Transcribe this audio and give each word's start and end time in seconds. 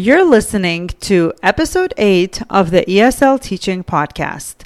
You're 0.00 0.24
listening 0.24 0.90
to 1.00 1.32
episode 1.42 1.92
8 1.96 2.42
of 2.48 2.70
the 2.70 2.82
ESL 2.82 3.42
Teaching 3.42 3.82
Podcast. 3.82 4.58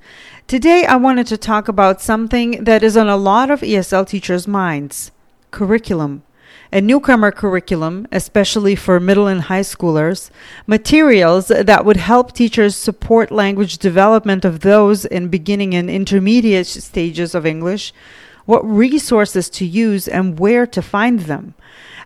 Today, 0.46 0.84
I 0.84 0.96
wanted 0.96 1.26
to 1.28 1.38
talk 1.38 1.68
about 1.68 2.02
something 2.02 2.64
that 2.64 2.82
is 2.82 2.98
on 2.98 3.08
a 3.08 3.16
lot 3.16 3.50
of 3.50 3.62
ESL 3.62 4.06
teachers' 4.06 4.46
minds 4.46 5.10
curriculum. 5.50 6.22
A 6.70 6.82
newcomer 6.82 7.30
curriculum, 7.30 8.06
especially 8.12 8.74
for 8.76 9.00
middle 9.00 9.26
and 9.26 9.40
high 9.40 9.62
schoolers, 9.62 10.28
materials 10.66 11.48
that 11.48 11.86
would 11.86 11.96
help 11.96 12.32
teachers 12.32 12.76
support 12.76 13.30
language 13.30 13.78
development 13.78 14.44
of 14.44 14.60
those 14.60 15.06
in 15.06 15.28
beginning 15.28 15.74
and 15.74 15.88
intermediate 15.88 16.66
stages 16.66 17.34
of 17.34 17.46
English, 17.46 17.94
what 18.44 18.68
resources 18.68 19.48
to 19.48 19.64
use 19.64 20.06
and 20.06 20.38
where 20.38 20.66
to 20.66 20.82
find 20.82 21.20
them. 21.20 21.54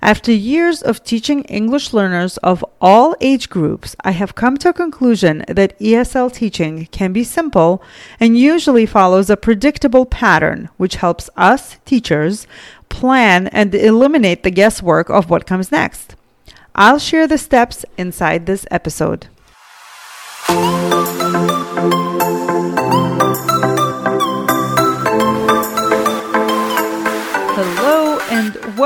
After 0.02 0.32
years 0.32 0.82
of 0.82 1.02
teaching 1.02 1.42
English 1.44 1.92
learners 1.92 2.36
of 2.38 2.64
all 2.80 3.16
age 3.20 3.48
groups, 3.48 3.96
I 4.04 4.10
have 4.12 4.34
come 4.34 4.56
to 4.58 4.68
a 4.68 4.74
conclusion 4.74 5.44
that 5.48 5.78
ESL 5.78 6.32
teaching 6.32 6.86
can 6.86 7.12
be 7.12 7.24
simple 7.24 7.82
and 8.20 8.38
usually 8.38 8.86
follows 8.86 9.30
a 9.30 9.36
predictable 9.36 10.06
pattern, 10.06 10.68
which 10.76 10.96
helps 10.96 11.30
us, 11.36 11.78
teachers, 11.84 12.46
plan 12.88 13.48
and 13.48 13.74
eliminate 13.74 14.42
the 14.42 14.50
guesswork 14.50 15.08
of 15.08 15.30
what 15.30 15.46
comes 15.46 15.72
next. 15.72 16.14
I'll 16.74 16.98
share 16.98 17.26
the 17.26 17.38
steps 17.38 17.84
inside 17.96 18.46
this 18.46 18.66
episode. 18.70 19.28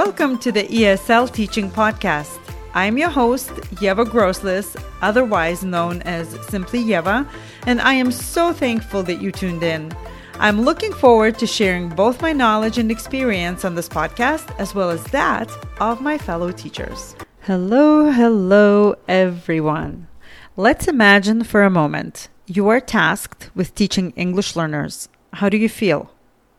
Welcome 0.07 0.39
to 0.39 0.51
the 0.51 0.63
ESL 0.63 1.31
Teaching 1.31 1.71
Podcast. 1.71 2.39
I'm 2.73 2.97
your 2.97 3.11
host, 3.11 3.51
Yeva 3.83 4.07
Groslis, 4.07 4.75
otherwise 5.03 5.63
known 5.63 6.01
as 6.03 6.27
Simply 6.47 6.83
Yeva, 6.83 7.29
and 7.67 7.83
I 7.83 7.93
am 7.93 8.11
so 8.11 8.55
thankful 8.55 9.03
that 9.03 9.21
you 9.21 9.31
tuned 9.31 9.63
in. 9.63 9.95
I'm 10.39 10.63
looking 10.63 10.95
forward 10.95 11.39
to 11.39 11.47
sharing 11.47 11.91
both 11.91 12.23
my 12.23 12.33
knowledge 12.33 12.79
and 12.79 12.91
experience 12.91 13.63
on 13.63 13.75
this 13.75 13.91
podcast, 13.91 14.59
as 14.59 14.75
well 14.75 14.89
as 14.89 15.05
that 15.13 15.51
of 15.83 16.01
my 16.01 16.17
fellow 16.17 16.51
teachers. 16.51 17.15
Hello, 17.43 18.11
hello, 18.11 18.95
everyone. 19.07 20.09
Let's 20.57 20.89
imagine 20.89 21.45
for 21.45 21.63
a 21.63 21.69
moment 21.69 22.29
you 22.47 22.69
are 22.69 22.81
tasked 22.81 23.51
with 23.55 23.75
teaching 23.75 24.15
English 24.17 24.57
learners. 24.57 25.11
How 25.35 25.51
do 25.51 25.59
you 25.59 25.69
feel? 25.69 26.11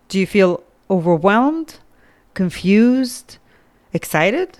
Do 0.10 0.20
you 0.20 0.28
feel 0.28 0.62
overwhelmed, 0.92 1.80
confused, 2.34 3.38
excited, 3.94 4.60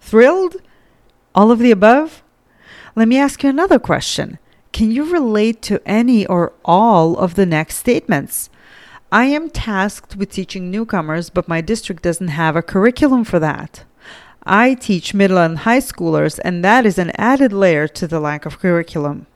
thrilled? 0.00 0.56
All 1.34 1.50
of 1.50 1.58
the 1.58 1.70
above? 1.70 2.22
Let 2.94 3.08
me 3.08 3.18
ask 3.18 3.42
you 3.42 3.50
another 3.50 3.78
question. 3.78 4.38
Can 4.72 4.90
you 4.90 5.04
relate 5.10 5.62
to 5.62 5.80
any 5.86 6.26
or 6.26 6.52
all 6.64 7.16
of 7.16 7.34
the 7.34 7.46
next 7.46 7.76
statements? 7.76 8.50
I 9.12 9.26
am 9.26 9.50
tasked 9.50 10.16
with 10.16 10.30
teaching 10.30 10.70
newcomers, 10.70 11.30
but 11.30 11.48
my 11.48 11.60
district 11.60 12.02
doesn't 12.02 12.28
have 12.28 12.56
a 12.56 12.62
curriculum 12.62 13.24
for 13.24 13.38
that. 13.38 13.84
I 14.44 14.74
teach 14.74 15.14
middle 15.14 15.38
and 15.38 15.58
high 15.58 15.80
schoolers, 15.80 16.38
and 16.44 16.64
that 16.64 16.86
is 16.86 16.98
an 16.98 17.12
added 17.16 17.52
layer 17.52 17.88
to 17.88 18.06
the 18.06 18.20
lack 18.20 18.46
of 18.46 18.58
curriculum. 18.58 19.26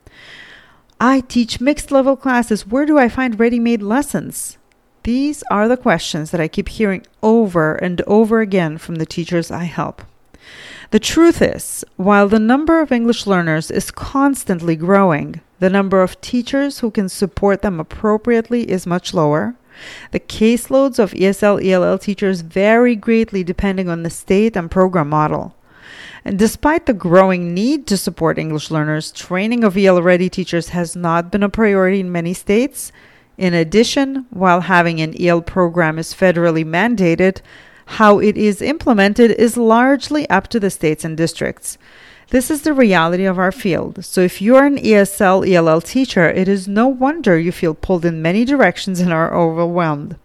I 1.01 1.21
teach 1.21 1.61
mixed 1.61 1.91
level 1.91 2.17
classes. 2.17 2.67
Where 2.67 2.85
do 2.85 2.99
I 2.99 3.09
find 3.09 3.41
ready 3.41 3.59
made 3.59 3.83
lessons? 3.83 4.59
These 5.03 5.43
are 5.51 5.67
the 5.67 5.77
questions 5.77 6.31
that 6.31 6.41
I 6.41 6.49
keep 6.49 6.69
hearing 6.69 7.07
over 7.23 7.75
and 7.75 8.03
over 8.03 8.41
again 8.41 8.77
from 8.79 8.97
the 8.97 9.07
teachers 9.07 9.51
I 9.51 9.65
help. 9.65 10.03
The 10.91 11.01
truth 11.01 11.41
is, 11.41 11.85
while 11.97 12.29
the 12.29 12.39
number 12.39 12.81
of 12.81 12.93
English 12.93 13.27
learners 13.27 13.71
is 13.71 13.91
constantly 13.91 14.77
growing, 14.77 15.41
the 15.61 15.71
number 15.71 16.03
of 16.03 16.21
teachers 16.21 16.81
who 16.81 16.91
can 16.91 17.09
support 17.09 17.63
them 17.63 17.79
appropriately 17.79 18.69
is 18.71 18.87
much 18.87 19.15
lower. 19.15 19.55
The 20.11 20.21
caseloads 20.21 20.99
of 20.99 21.13
ESL 21.13 21.65
ELL 21.65 21.99
teachers 21.99 22.41
vary 22.41 22.97
greatly 22.97 23.45
depending 23.45 23.89
on 23.89 24.03
the 24.03 24.11
state 24.11 24.57
and 24.57 24.71
program 24.71 25.09
model. 25.09 25.55
And 26.25 26.39
despite 26.39 26.87
the 26.87 26.93
growing 26.93 27.55
need 27.55 27.87
to 27.87 27.97
support 27.97 28.39
English 28.39 28.71
learners, 28.71 29.13
training 29.13 29.65
of 29.65 29.77
EL 29.77 30.03
ready 30.03 30.29
teachers 30.29 30.71
has 30.71 30.95
not 30.95 31.31
been 31.31 31.43
a 31.43 31.49
priority 31.49 32.01
in 32.01 32.13
many 32.13 32.35
states. 32.35 32.93
In 33.41 33.55
addition, 33.55 34.27
while 34.29 34.61
having 34.61 35.01
an 35.01 35.15
EL 35.19 35.41
program 35.41 35.99
is 35.99 36.13
federally 36.13 36.63
mandated, 36.63 37.41
how 37.87 38.19
it 38.19 38.37
is 38.37 38.61
implemented 38.61 39.31
is 39.31 39.57
largely 39.57 40.29
up 40.29 40.49
to 40.49 40.61
the 40.61 40.69
states 40.69 41.07
and 41.07 41.17
districts. 41.17 41.79
This 42.29 42.51
is 42.51 42.61
the 42.63 42.75
reality 42.75 43.25
of 43.25 43.39
our 43.39 43.51
field. 43.51 44.05
So 44.05 44.21
if 44.21 44.43
you 44.43 44.57
are 44.57 44.67
an 44.67 44.77
ESL 44.77 45.51
ELL 45.51 45.81
teacher, 45.81 46.29
it 46.29 46.49
is 46.49 46.69
no 46.69 46.87
wonder 46.87 47.39
you 47.39 47.51
feel 47.51 47.73
pulled 47.73 48.05
in 48.05 48.21
many 48.21 48.45
directions 48.45 49.01
and 49.01 49.11
are 49.11 49.35
overwhelmed. 49.35 50.17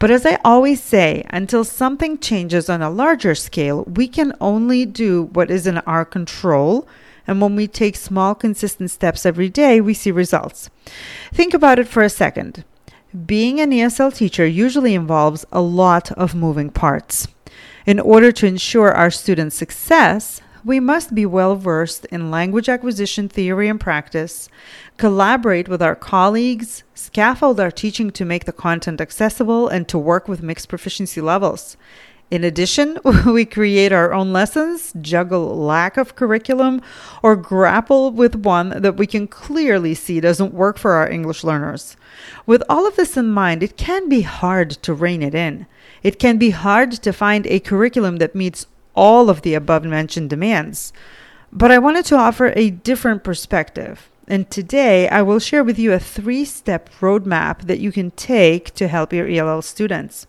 But 0.00 0.10
as 0.10 0.26
I 0.26 0.40
always 0.44 0.82
say, 0.82 1.24
until 1.30 1.62
something 1.62 2.18
changes 2.18 2.68
on 2.68 2.82
a 2.82 2.90
larger 2.90 3.36
scale, 3.36 3.84
we 3.84 4.08
can 4.08 4.32
only 4.40 4.86
do 4.86 5.30
what 5.34 5.52
is 5.52 5.68
in 5.68 5.78
our 5.78 6.04
control. 6.04 6.88
And 7.30 7.40
when 7.40 7.54
we 7.54 7.68
take 7.68 7.94
small, 7.94 8.34
consistent 8.34 8.90
steps 8.90 9.24
every 9.24 9.48
day, 9.48 9.80
we 9.80 9.94
see 9.94 10.10
results. 10.10 10.68
Think 11.32 11.54
about 11.54 11.78
it 11.78 11.86
for 11.86 12.02
a 12.02 12.08
second. 12.10 12.64
Being 13.24 13.60
an 13.60 13.70
ESL 13.70 14.12
teacher 14.12 14.44
usually 14.44 14.96
involves 14.96 15.46
a 15.52 15.60
lot 15.60 16.10
of 16.10 16.34
moving 16.34 16.70
parts. 16.70 17.28
In 17.86 18.00
order 18.00 18.32
to 18.32 18.48
ensure 18.48 18.90
our 18.90 19.12
students' 19.12 19.54
success, 19.54 20.40
we 20.64 20.80
must 20.80 21.14
be 21.14 21.24
well 21.24 21.54
versed 21.54 22.04
in 22.06 22.32
language 22.32 22.68
acquisition 22.68 23.28
theory 23.28 23.68
and 23.68 23.78
practice, 23.78 24.48
collaborate 24.96 25.68
with 25.68 25.80
our 25.80 25.94
colleagues, 25.94 26.82
scaffold 26.96 27.60
our 27.60 27.70
teaching 27.70 28.10
to 28.10 28.24
make 28.24 28.44
the 28.44 28.52
content 28.52 29.00
accessible, 29.00 29.68
and 29.68 29.86
to 29.86 29.98
work 29.98 30.26
with 30.26 30.42
mixed 30.42 30.68
proficiency 30.68 31.20
levels. 31.20 31.76
In 32.30 32.44
addition, 32.44 32.98
we 33.26 33.44
create 33.44 33.92
our 33.92 34.12
own 34.12 34.32
lessons, 34.32 34.92
juggle 35.00 35.56
lack 35.56 35.96
of 35.96 36.14
curriculum, 36.14 36.80
or 37.22 37.34
grapple 37.34 38.12
with 38.12 38.36
one 38.36 38.68
that 38.82 38.96
we 38.96 39.06
can 39.06 39.26
clearly 39.26 39.94
see 39.94 40.20
doesn't 40.20 40.54
work 40.54 40.78
for 40.78 40.92
our 40.92 41.10
English 41.10 41.42
learners. 41.42 41.96
With 42.46 42.62
all 42.68 42.86
of 42.86 42.94
this 42.94 43.16
in 43.16 43.32
mind, 43.32 43.62
it 43.62 43.76
can 43.76 44.08
be 44.08 44.22
hard 44.22 44.70
to 44.70 44.94
rein 44.94 45.22
it 45.22 45.34
in. 45.34 45.66
It 46.04 46.20
can 46.20 46.38
be 46.38 46.50
hard 46.50 46.92
to 46.92 47.12
find 47.12 47.46
a 47.46 47.58
curriculum 47.58 48.16
that 48.18 48.34
meets 48.34 48.66
all 48.94 49.28
of 49.28 49.42
the 49.42 49.54
above 49.54 49.84
mentioned 49.84 50.30
demands. 50.30 50.92
But 51.52 51.72
I 51.72 51.78
wanted 51.78 52.04
to 52.06 52.16
offer 52.16 52.52
a 52.54 52.70
different 52.70 53.24
perspective. 53.24 54.08
And 54.28 54.48
today 54.48 55.08
I 55.08 55.22
will 55.22 55.40
share 55.40 55.64
with 55.64 55.80
you 55.80 55.92
a 55.92 55.98
three 55.98 56.44
step 56.44 56.90
roadmap 57.00 57.62
that 57.62 57.80
you 57.80 57.90
can 57.90 58.12
take 58.12 58.72
to 58.74 58.86
help 58.86 59.12
your 59.12 59.26
ELL 59.26 59.62
students. 59.62 60.28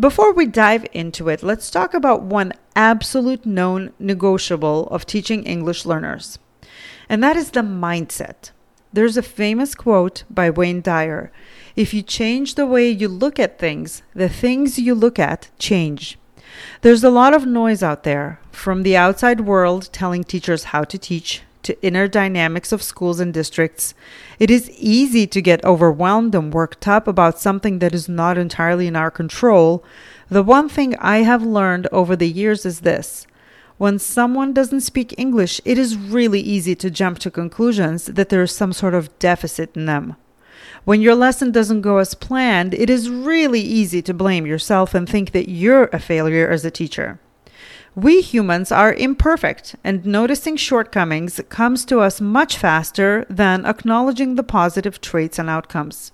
Before 0.00 0.32
we 0.32 0.46
dive 0.46 0.86
into 0.92 1.28
it, 1.28 1.42
let's 1.42 1.72
talk 1.72 1.92
about 1.92 2.22
one 2.22 2.52
absolute 2.76 3.44
known 3.44 3.92
negotiable 3.98 4.86
of 4.92 5.04
teaching 5.04 5.42
English 5.42 5.84
learners, 5.84 6.38
and 7.08 7.20
that 7.24 7.36
is 7.36 7.50
the 7.50 7.62
mindset. 7.62 8.52
There's 8.92 9.16
a 9.16 9.22
famous 9.22 9.74
quote 9.74 10.22
by 10.30 10.50
Wayne 10.50 10.82
Dyer 10.82 11.32
If 11.74 11.92
you 11.92 12.02
change 12.02 12.54
the 12.54 12.64
way 12.64 12.88
you 12.88 13.08
look 13.08 13.40
at 13.40 13.58
things, 13.58 14.02
the 14.14 14.28
things 14.28 14.78
you 14.78 14.94
look 14.94 15.18
at 15.18 15.50
change. 15.58 16.16
There's 16.82 17.02
a 17.02 17.10
lot 17.10 17.34
of 17.34 17.44
noise 17.44 17.82
out 17.82 18.04
there 18.04 18.38
from 18.52 18.84
the 18.84 18.96
outside 18.96 19.40
world 19.40 19.88
telling 19.92 20.22
teachers 20.22 20.70
how 20.70 20.84
to 20.84 20.96
teach 20.96 21.42
to 21.62 21.80
inner 21.82 22.08
dynamics 22.08 22.72
of 22.72 22.82
schools 22.82 23.20
and 23.20 23.32
districts. 23.32 23.94
It 24.38 24.50
is 24.50 24.70
easy 24.70 25.26
to 25.26 25.42
get 25.42 25.64
overwhelmed 25.64 26.34
and 26.34 26.52
worked 26.52 26.88
up 26.88 27.06
about 27.06 27.38
something 27.38 27.78
that 27.78 27.94
is 27.94 28.08
not 28.08 28.38
entirely 28.38 28.86
in 28.86 28.96
our 28.96 29.10
control. 29.10 29.84
The 30.28 30.42
one 30.42 30.68
thing 30.68 30.96
I 30.96 31.18
have 31.18 31.42
learned 31.42 31.88
over 31.92 32.16
the 32.16 32.28
years 32.28 32.66
is 32.66 32.80
this. 32.80 33.26
When 33.78 33.98
someone 33.98 34.52
doesn't 34.52 34.80
speak 34.80 35.14
English, 35.16 35.60
it 35.64 35.78
is 35.78 35.96
really 35.96 36.40
easy 36.40 36.74
to 36.74 36.90
jump 36.90 37.20
to 37.20 37.30
conclusions 37.30 38.06
that 38.06 38.28
there 38.28 38.42
is 38.42 38.52
some 38.52 38.72
sort 38.72 38.94
of 38.94 39.16
deficit 39.18 39.76
in 39.76 39.86
them. 39.86 40.16
When 40.84 41.00
your 41.00 41.14
lesson 41.14 41.52
doesn't 41.52 41.82
go 41.82 41.98
as 41.98 42.14
planned, 42.14 42.74
it 42.74 42.90
is 42.90 43.10
really 43.10 43.60
easy 43.60 44.02
to 44.02 44.14
blame 44.14 44.46
yourself 44.46 44.94
and 44.94 45.08
think 45.08 45.32
that 45.32 45.48
you're 45.48 45.90
a 45.92 45.98
failure 45.98 46.48
as 46.48 46.64
a 46.64 46.70
teacher. 46.70 47.20
We 47.94 48.20
humans 48.20 48.70
are 48.70 48.92
imperfect, 48.92 49.76
and 49.82 50.04
noticing 50.04 50.56
shortcomings 50.56 51.40
comes 51.48 51.84
to 51.86 52.00
us 52.00 52.20
much 52.20 52.56
faster 52.56 53.26
than 53.28 53.64
acknowledging 53.64 54.34
the 54.34 54.42
positive 54.42 55.00
traits 55.00 55.38
and 55.38 55.50
outcomes. 55.50 56.12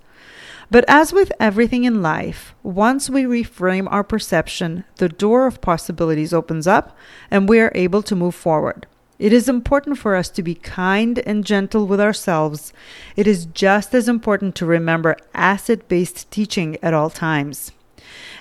But 0.70 0.84
as 0.88 1.12
with 1.12 1.30
everything 1.38 1.84
in 1.84 2.02
life, 2.02 2.54
once 2.62 3.10
we 3.10 3.24
reframe 3.24 3.86
our 3.90 4.04
perception, 4.04 4.84
the 4.96 5.08
door 5.08 5.46
of 5.46 5.60
possibilities 5.60 6.32
opens 6.32 6.66
up 6.66 6.96
and 7.30 7.48
we 7.48 7.60
are 7.60 7.72
able 7.74 8.02
to 8.02 8.16
move 8.16 8.34
forward. 8.34 8.86
It 9.18 9.32
is 9.32 9.48
important 9.48 9.98
for 9.98 10.16
us 10.16 10.28
to 10.30 10.42
be 10.42 10.54
kind 10.54 11.20
and 11.20 11.44
gentle 11.44 11.86
with 11.86 12.00
ourselves. 12.00 12.72
It 13.14 13.26
is 13.26 13.46
just 13.46 13.94
as 13.94 14.08
important 14.08 14.54
to 14.56 14.66
remember 14.66 15.16
asset 15.32 15.86
based 15.88 16.30
teaching 16.30 16.76
at 16.82 16.94
all 16.94 17.10
times. 17.10 17.70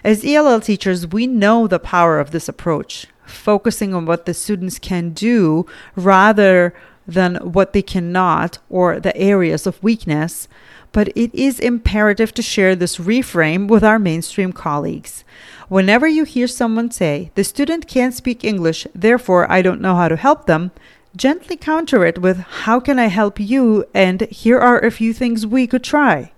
As 0.03 0.25
ELL 0.25 0.61
teachers, 0.61 1.07
we 1.07 1.27
know 1.27 1.67
the 1.67 1.79
power 1.79 2.19
of 2.19 2.31
this 2.31 2.49
approach. 2.49 3.07
Focusing 3.25 3.93
on 3.93 4.05
what 4.05 4.25
the 4.25 4.33
students 4.33 4.79
can 4.79 5.11
do 5.11 5.65
rather 5.95 6.73
than 7.07 7.35
what 7.35 7.73
they 7.73 7.81
cannot 7.81 8.59
or 8.69 8.99
the 8.99 9.15
areas 9.17 9.67
of 9.67 9.81
weakness, 9.83 10.47
but 10.91 11.09
it 11.15 11.33
is 11.33 11.59
imperative 11.59 12.33
to 12.33 12.41
share 12.41 12.75
this 12.75 12.97
reframe 12.97 13.67
with 13.67 13.83
our 13.83 13.99
mainstream 13.99 14.53
colleagues. 14.53 15.23
Whenever 15.67 16.07
you 16.07 16.23
hear 16.23 16.47
someone 16.47 16.91
say, 16.91 17.31
the 17.35 17.43
student 17.43 17.87
can't 17.87 18.13
speak 18.13 18.43
English, 18.43 18.85
therefore 18.93 19.51
I 19.51 19.61
don't 19.61 19.81
know 19.81 19.95
how 19.95 20.07
to 20.07 20.15
help 20.15 20.45
them, 20.45 20.71
gently 21.15 21.57
counter 21.57 22.05
it 22.05 22.19
with, 22.19 22.37
How 22.37 22.79
can 22.79 22.99
I 22.99 23.07
help 23.07 23.39
you? 23.39 23.85
And 23.93 24.21
here 24.21 24.59
are 24.59 24.79
a 24.79 24.91
few 24.91 25.13
things 25.13 25.47
we 25.47 25.67
could 25.67 25.83
try. 25.83 26.31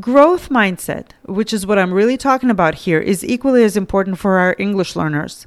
Growth 0.00 0.50
mindset, 0.50 1.12
which 1.24 1.52
is 1.52 1.66
what 1.66 1.78
I'm 1.78 1.94
really 1.94 2.18
talking 2.18 2.50
about 2.50 2.74
here, 2.74 3.00
is 3.00 3.24
equally 3.24 3.64
as 3.64 3.76
important 3.76 4.18
for 4.18 4.36
our 4.36 4.54
English 4.58 4.94
learners. 4.94 5.46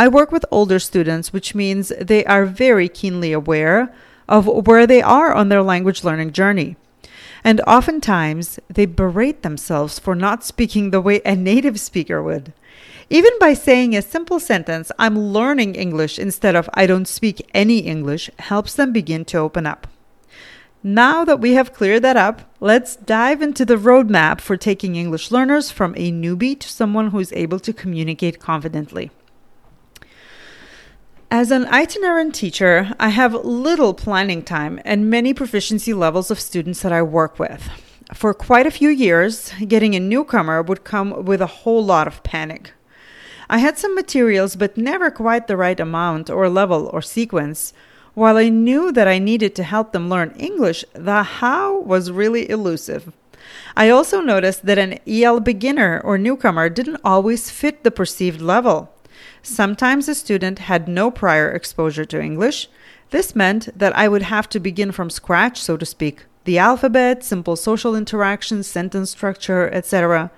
I 0.00 0.08
work 0.08 0.32
with 0.32 0.46
older 0.50 0.78
students, 0.78 1.30
which 1.30 1.54
means 1.54 1.92
they 2.00 2.24
are 2.24 2.46
very 2.46 2.88
keenly 2.88 3.34
aware 3.34 3.94
of 4.30 4.46
where 4.46 4.86
they 4.86 5.02
are 5.02 5.34
on 5.34 5.50
their 5.50 5.62
language 5.62 6.04
learning 6.04 6.32
journey. 6.32 6.76
And 7.44 7.60
oftentimes, 7.66 8.58
they 8.70 8.86
berate 8.86 9.42
themselves 9.42 9.98
for 9.98 10.14
not 10.14 10.42
speaking 10.42 10.88
the 10.88 11.02
way 11.02 11.20
a 11.26 11.36
native 11.36 11.78
speaker 11.78 12.22
would. 12.22 12.54
Even 13.10 13.32
by 13.38 13.52
saying 13.52 13.94
a 13.94 14.00
simple 14.00 14.40
sentence, 14.40 14.90
I'm 14.98 15.18
learning 15.18 15.74
English 15.74 16.18
instead 16.18 16.56
of 16.56 16.70
I 16.72 16.86
don't 16.86 17.06
speak 17.06 17.46
any 17.52 17.80
English, 17.80 18.30
helps 18.38 18.72
them 18.72 18.94
begin 18.94 19.26
to 19.26 19.36
open 19.36 19.66
up. 19.66 19.86
Now 20.82 21.26
that 21.26 21.40
we 21.40 21.52
have 21.52 21.74
cleared 21.74 22.04
that 22.04 22.16
up, 22.16 22.50
let's 22.58 22.96
dive 22.96 23.42
into 23.42 23.66
the 23.66 23.76
roadmap 23.76 24.40
for 24.40 24.56
taking 24.56 24.96
English 24.96 25.30
learners 25.30 25.70
from 25.70 25.92
a 25.98 26.10
newbie 26.10 26.58
to 26.58 26.68
someone 26.70 27.10
who 27.10 27.18
is 27.18 27.34
able 27.34 27.60
to 27.60 27.74
communicate 27.74 28.40
confidently. 28.40 29.10
As 31.32 31.52
an 31.52 31.66
itinerant 31.66 32.34
teacher, 32.34 32.92
I 32.98 33.10
have 33.10 33.44
little 33.44 33.94
planning 33.94 34.42
time 34.42 34.80
and 34.84 35.08
many 35.08 35.32
proficiency 35.32 35.94
levels 35.94 36.28
of 36.28 36.40
students 36.40 36.82
that 36.82 36.92
I 36.92 37.02
work 37.02 37.38
with. 37.38 37.70
For 38.12 38.34
quite 38.34 38.66
a 38.66 38.72
few 38.72 38.88
years, 38.88 39.52
getting 39.68 39.94
a 39.94 40.00
newcomer 40.00 40.60
would 40.60 40.82
come 40.82 41.24
with 41.24 41.40
a 41.40 41.62
whole 41.62 41.84
lot 41.84 42.08
of 42.08 42.24
panic. 42.24 42.72
I 43.48 43.58
had 43.58 43.78
some 43.78 43.94
materials, 43.94 44.56
but 44.56 44.76
never 44.76 45.08
quite 45.08 45.46
the 45.46 45.56
right 45.56 45.78
amount 45.78 46.30
or 46.30 46.48
level 46.48 46.90
or 46.92 47.00
sequence. 47.00 47.72
While 48.14 48.36
I 48.36 48.48
knew 48.48 48.90
that 48.90 49.06
I 49.06 49.20
needed 49.20 49.54
to 49.54 49.62
help 49.62 49.92
them 49.92 50.08
learn 50.10 50.34
English, 50.36 50.84
the 50.94 51.22
how 51.22 51.78
was 51.78 52.10
really 52.10 52.50
elusive. 52.50 53.12
I 53.76 53.88
also 53.88 54.20
noticed 54.20 54.66
that 54.66 54.78
an 54.78 54.98
EL 55.06 55.38
beginner 55.38 56.00
or 56.02 56.18
newcomer 56.18 56.68
didn't 56.68 57.00
always 57.04 57.52
fit 57.52 57.84
the 57.84 57.92
perceived 57.92 58.40
level. 58.40 58.92
Sometimes 59.42 60.08
a 60.08 60.14
student 60.14 60.60
had 60.60 60.86
no 60.86 61.10
prior 61.10 61.50
exposure 61.50 62.04
to 62.04 62.20
English. 62.20 62.68
This 63.10 63.34
meant 63.34 63.76
that 63.76 63.96
I 63.96 64.06
would 64.06 64.22
have 64.22 64.48
to 64.50 64.60
begin 64.60 64.92
from 64.92 65.08
scratch, 65.08 65.60
so 65.60 65.76
to 65.76 65.86
speak 65.86 66.24
the 66.44 66.58
alphabet, 66.58 67.22
simple 67.22 67.56
social 67.56 67.94
interactions, 67.94 68.66
sentence 68.66 69.10
structure, 69.10 69.70
etc. 69.72 70.30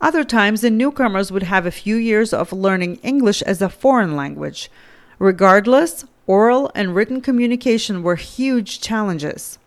Other 0.00 0.24
times, 0.24 0.60
the 0.60 0.70
newcomers 0.70 1.32
would 1.32 1.44
have 1.44 1.66
a 1.66 1.70
few 1.70 1.96
years 1.96 2.32
of 2.32 2.52
learning 2.52 2.96
English 2.96 3.42
as 3.42 3.62
a 3.62 3.68
foreign 3.68 4.16
language. 4.16 4.70
Regardless, 5.18 6.04
oral 6.26 6.70
and 6.74 6.94
written 6.94 7.20
communication 7.20 8.02
were 8.02 8.16
huge 8.16 8.80
challenges. 8.80 9.58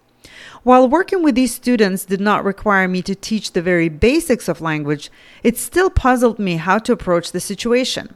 While 0.64 0.90
working 0.90 1.24
with 1.24 1.36
these 1.36 1.56
students 1.56 2.06
did 2.06 2.22
not 2.22 2.44
require 2.44 2.88
me 2.88 3.02
to 3.04 3.16
teach 3.16 3.54
the 3.54 3.62
very 3.62 3.90
basics 3.90 4.48
of 4.48 4.62
language, 4.62 5.10
it 5.42 5.58
still 5.58 5.90
puzzled 5.90 6.38
me 6.38 6.58
how 6.58 6.80
to 6.80 6.92
approach 6.92 7.32
the 7.32 7.40
situation. 7.40 8.14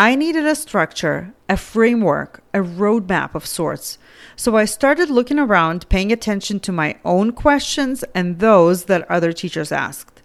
I 0.00 0.14
needed 0.14 0.46
a 0.46 0.54
structure, 0.54 1.34
a 1.46 1.58
framework, 1.58 2.42
a 2.54 2.60
roadmap 2.60 3.34
of 3.34 3.44
sorts. 3.44 3.98
So 4.34 4.56
I 4.56 4.64
started 4.64 5.10
looking 5.10 5.38
around, 5.38 5.86
paying 5.90 6.10
attention 6.10 6.58
to 6.60 6.72
my 6.72 6.98
own 7.04 7.32
questions 7.32 8.02
and 8.14 8.38
those 8.38 8.84
that 8.84 9.10
other 9.10 9.34
teachers 9.34 9.70
asked. 9.70 10.22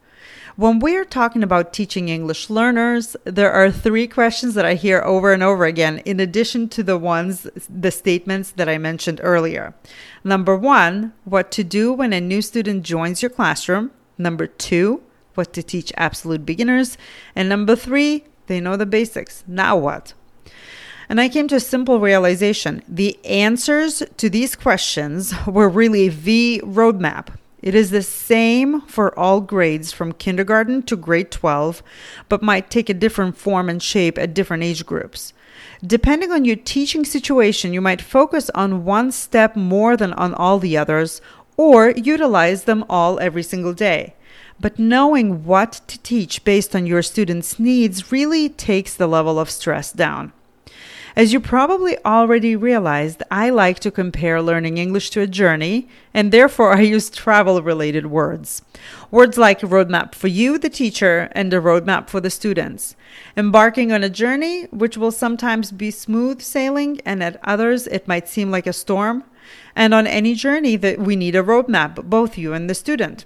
When 0.56 0.80
we 0.80 0.96
are 0.96 1.04
talking 1.04 1.44
about 1.44 1.74
teaching 1.74 2.08
English 2.08 2.50
learners, 2.50 3.18
there 3.26 3.52
are 3.52 3.70
three 3.70 4.08
questions 4.08 4.54
that 4.54 4.64
I 4.64 4.76
hear 4.76 5.02
over 5.02 5.34
and 5.34 5.44
over 5.44 5.66
again, 5.66 5.98
in 6.06 6.22
addition 6.22 6.70
to 6.70 6.82
the 6.82 6.98
ones, 6.98 7.46
the 7.70 7.92
statements 7.92 8.52
that 8.52 8.70
I 8.70 8.78
mentioned 8.78 9.20
earlier. 9.24 9.74
Number 10.24 10.56
one, 10.56 11.12
what 11.26 11.52
to 11.52 11.66
do 11.66 11.92
when 11.92 12.14
a 12.14 12.22
new 12.22 12.42
student 12.42 12.84
joins 12.84 13.22
your 13.22 13.30
classroom. 13.30 13.92
Number 14.18 14.48
two, 14.48 15.04
what 15.34 15.52
to 15.52 15.62
teach 15.62 15.92
absolute 15.98 16.46
beginners. 16.46 16.98
And 17.36 17.50
number 17.50 17.76
three, 17.76 18.24
they 18.48 18.60
know 18.60 18.78
the 18.78 18.86
basics. 18.86 19.44
Now 19.48 19.78
what? 19.78 20.14
And 21.08 21.22
I 21.22 21.30
came 21.30 21.48
to 21.50 21.56
a 21.56 21.60
simple 21.60 22.00
realization. 22.00 22.84
The 22.88 23.18
answers 23.26 24.02
to 24.18 24.30
these 24.30 24.56
questions 24.56 25.34
were 25.46 25.70
really 25.70 26.10
the 26.10 26.62
roadmap. 26.64 27.28
It 27.62 27.74
is 27.74 27.90
the 27.90 28.04
same 28.04 28.82
for 28.82 29.18
all 29.18 29.42
grades 29.42 29.92
from 29.92 30.14
kindergarten 30.14 30.84
to 30.84 30.96
grade 30.96 31.32
12, 31.32 31.82
but 32.30 32.44
might 32.44 32.70
take 32.70 32.90
a 32.90 32.94
different 32.94 33.38
form 33.38 33.70
and 33.70 33.82
shape 33.82 34.20
at 34.20 34.36
different 34.36 34.64
age 34.64 34.86
groups. 34.86 35.34
Depending 35.86 36.32
on 36.32 36.46
your 36.46 36.58
teaching 36.58 37.04
situation, 37.06 37.74
you 37.74 37.82
might 37.82 38.02
focus 38.02 38.52
on 38.54 38.86
one 38.86 39.12
step 39.12 39.56
more 39.56 39.98
than 39.98 40.14
on 40.14 40.34
all 40.36 40.60
the 40.60 40.78
others, 40.78 41.22
or 41.58 41.92
utilize 41.92 42.64
them 42.64 42.86
all 42.90 43.20
every 43.20 43.44
single 43.44 43.74
day. 43.74 44.14
But 44.60 44.80
knowing 44.80 45.44
what 45.46 45.82
to 45.88 46.02
teach 46.02 46.44
based 46.44 46.76
on 46.76 46.86
your 46.86 47.02
students' 47.02 47.60
needs 47.60 48.12
really 48.12 48.50
takes 48.50 48.94
the 48.94 49.08
level 49.08 49.40
of 49.40 49.50
stress 49.50 49.92
down. 49.92 50.32
As 51.18 51.32
you 51.32 51.40
probably 51.40 51.98
already 52.04 52.58
realized, 52.58 53.24
I 53.32 53.50
like 53.50 53.80
to 53.80 53.92
compare 53.92 54.42
learning 54.42 54.78
English 54.78 55.12
to 55.12 55.22
a 55.22 55.28
journey, 55.28 55.88
and 56.14 56.30
therefore 56.30 56.74
I 56.74 56.82
use 56.82 57.10
travel 57.10 57.62
related 57.62 58.08
words. 58.08 58.62
Words 59.12 59.38
like 59.38 59.62
roadmap 59.62 60.14
for 60.14 60.28
you, 60.28 60.58
the 60.58 60.70
teacher, 60.70 61.30
and 61.32 61.54
a 61.54 61.62
roadmap 61.62 62.10
for 62.10 62.20
the 62.20 62.30
students. 62.30 62.98
Embarking 63.38 63.94
on 63.94 64.04
a 64.04 64.10
journey, 64.10 64.66
which 64.72 64.98
will 64.98 65.12
sometimes 65.12 65.72
be 65.72 65.90
smooth 65.90 66.42
sailing, 66.42 67.00
and 67.06 67.24
at 67.24 67.40
others 67.46 67.88
it 67.88 68.10
might 68.10 68.28
seem 68.28 68.52
like 68.52 68.68
a 68.68 68.74
storm. 68.74 69.24
And 69.76 69.94
on 69.94 70.08
any 70.08 70.36
journey, 70.36 70.76
that 70.78 71.00
we 71.00 71.16
need 71.16 71.36
a 71.36 71.44
roadmap, 71.44 72.04
both 72.06 72.38
you 72.38 72.54
and 72.54 72.70
the 72.70 72.76
student. 72.76 73.26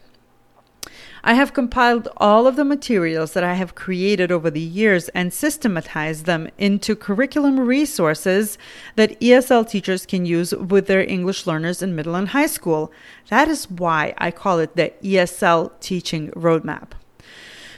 I 1.24 1.34
have 1.34 1.54
compiled 1.54 2.08
all 2.18 2.48
of 2.48 2.56
the 2.56 2.64
materials 2.64 3.34
that 3.34 3.44
I 3.44 3.56
have 3.56 3.76
created 3.76 4.32
over 4.32 4.50
the 4.50 4.60
years 4.60 5.10
and 5.10 5.34
systematized 5.34 6.26
them 6.26 6.50
into 6.58 6.96
curriculum 6.96 7.60
resources 7.60 8.58
that 8.96 9.20
ESL 9.20 9.70
teachers 9.70 10.06
can 10.06 10.26
use 10.26 10.54
with 10.54 10.88
their 10.88 11.08
English 11.08 11.46
learners 11.46 11.82
in 11.82 11.96
middle 11.96 12.16
and 12.16 12.30
high 12.30 12.48
school. 12.48 12.92
That 13.30 13.50
is 13.50 13.70
why 13.70 14.14
I 14.18 14.32
call 14.32 14.60
it 14.60 14.76
the 14.76 14.94
ESL 15.04 15.72
Teaching 15.82 16.32
Roadmap. 16.32 16.92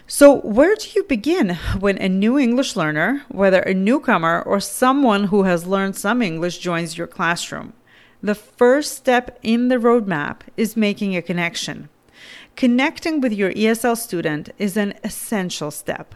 So, 0.05 0.41
where 0.41 0.75
do 0.75 0.89
you 0.93 1.03
begin 1.05 1.55
when 1.79 1.97
a 1.97 2.09
new 2.09 2.37
English 2.37 2.75
learner, 2.75 3.23
whether 3.29 3.61
a 3.61 3.73
newcomer 3.73 4.41
or 4.41 4.59
someone 4.59 5.25
who 5.25 5.43
has 5.43 5.65
learned 5.65 5.95
some 5.95 6.21
English, 6.21 6.57
joins 6.57 6.97
your 6.97 7.07
classroom? 7.07 7.73
The 8.23 8.35
first 8.35 8.95
step 8.95 9.39
in 9.41 9.69
the 9.69 9.77
roadmap 9.77 10.41
is 10.55 10.77
making 10.77 11.15
a 11.15 11.23
connection. 11.23 11.89
Connecting 12.55 13.19
with 13.19 13.33
your 13.33 13.51
ESL 13.53 13.97
student 13.97 14.51
is 14.59 14.77
an 14.77 14.93
essential 15.03 15.71
step. 15.71 16.13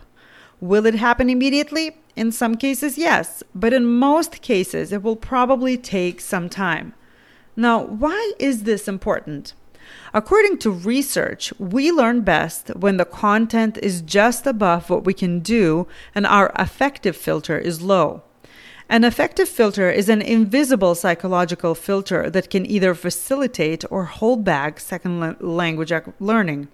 Will 0.61 0.85
it 0.85 0.95
happen 0.95 1.31
immediately? 1.31 1.97
In 2.15 2.31
some 2.31 2.57
cases, 2.57 2.97
yes, 2.97 3.41
but 3.55 3.73
in 3.73 3.85
most 3.85 4.41
cases, 4.43 4.91
it 4.91 5.01
will 5.01 5.15
probably 5.15 5.77
take 5.77 6.21
some 6.21 6.47
time. 6.47 6.93
Now, 7.55 7.83
why 7.83 8.33
is 8.37 8.63
this 8.63 8.87
important? 8.87 9.53
According 10.13 10.59
to 10.59 10.71
research, 10.71 11.53
we 11.57 11.91
learn 11.91 12.21
best 12.21 12.69
when 12.75 12.97
the 12.97 13.05
content 13.05 13.77
is 13.81 14.01
just 14.01 14.45
above 14.45 14.89
what 14.89 15.05
we 15.05 15.13
can 15.13 15.39
do 15.39 15.87
and 16.13 16.25
our 16.25 16.51
affective 16.55 17.17
filter 17.17 17.57
is 17.57 17.81
low. 17.81 18.23
An 18.87 19.03
affective 19.03 19.49
filter 19.49 19.89
is 19.89 20.09
an 20.09 20.21
invisible 20.21 20.93
psychological 20.93 21.73
filter 21.73 22.29
that 22.29 22.51
can 22.51 22.65
either 22.69 22.93
facilitate 22.93 23.83
or 23.89 24.05
hold 24.05 24.43
back 24.43 24.79
second 24.79 25.41
language 25.41 25.91
learning. 26.19 26.67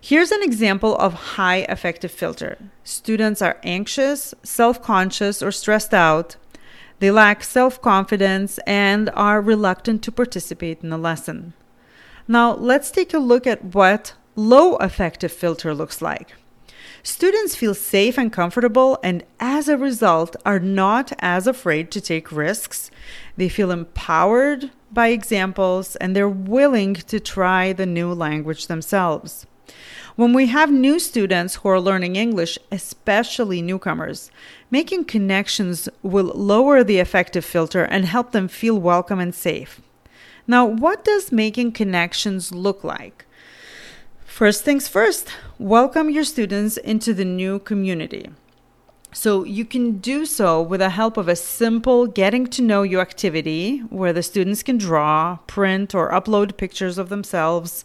Here's 0.00 0.32
an 0.32 0.42
example 0.42 0.96
of 0.96 1.14
high 1.36 1.64
affective 1.68 2.10
filter. 2.10 2.58
Students 2.82 3.40
are 3.40 3.60
anxious, 3.62 4.34
self-conscious, 4.42 5.42
or 5.44 5.52
stressed 5.52 5.94
out. 5.94 6.34
They 6.98 7.12
lack 7.12 7.44
self-confidence 7.44 8.58
and 8.66 9.08
are 9.10 9.40
reluctant 9.40 10.02
to 10.02 10.12
participate 10.12 10.82
in 10.82 10.90
the 10.90 10.98
lesson. 10.98 11.52
Now, 12.26 12.54
let's 12.54 12.90
take 12.90 13.14
a 13.14 13.20
look 13.20 13.46
at 13.46 13.76
what 13.76 14.14
low 14.34 14.74
affective 14.76 15.32
filter 15.32 15.72
looks 15.72 16.02
like. 16.02 16.34
Students 17.02 17.56
feel 17.56 17.74
safe 17.74 18.16
and 18.18 18.32
comfortable, 18.32 18.98
and 19.02 19.24
as 19.40 19.68
a 19.68 19.76
result, 19.76 20.36
are 20.46 20.60
not 20.60 21.12
as 21.18 21.46
afraid 21.46 21.90
to 21.90 22.00
take 22.00 22.32
risks. 22.32 22.90
They 23.36 23.48
feel 23.48 23.70
empowered 23.70 24.70
by 24.92 25.08
examples 25.08 25.96
and 25.96 26.14
they're 26.14 26.28
willing 26.28 26.94
to 26.94 27.18
try 27.18 27.72
the 27.72 27.86
new 27.86 28.12
language 28.12 28.66
themselves. 28.66 29.46
When 30.14 30.34
we 30.34 30.48
have 30.48 30.70
new 30.70 30.98
students 30.98 31.56
who 31.56 31.70
are 31.70 31.80
learning 31.80 32.16
English, 32.16 32.58
especially 32.70 33.62
newcomers, 33.62 34.30
making 34.70 35.06
connections 35.06 35.88
will 36.02 36.32
lower 36.34 36.84
the 36.84 36.98
affective 36.98 37.44
filter 37.44 37.84
and 37.84 38.04
help 38.04 38.32
them 38.32 38.48
feel 38.48 38.78
welcome 38.78 39.18
and 39.18 39.34
safe. 39.34 39.80
Now, 40.46 40.66
what 40.66 41.04
does 41.04 41.32
making 41.32 41.72
connections 41.72 42.52
look 42.52 42.84
like? 42.84 43.24
First 44.32 44.64
things 44.64 44.88
first, 44.88 45.28
welcome 45.58 46.08
your 46.08 46.24
students 46.24 46.78
into 46.78 47.12
the 47.12 47.24
new 47.24 47.58
community. 47.58 48.30
So 49.12 49.44
you 49.44 49.66
can 49.66 49.98
do 49.98 50.24
so 50.24 50.62
with 50.62 50.80
the 50.80 50.88
help 50.88 51.18
of 51.18 51.28
a 51.28 51.36
simple 51.36 52.06
getting 52.06 52.46
to 52.46 52.62
know 52.62 52.82
you 52.82 52.98
activity 52.98 53.80
where 53.90 54.14
the 54.14 54.22
students 54.22 54.62
can 54.62 54.78
draw, 54.78 55.36
print, 55.46 55.94
or 55.94 56.10
upload 56.10 56.56
pictures 56.56 56.96
of 56.96 57.10
themselves 57.10 57.84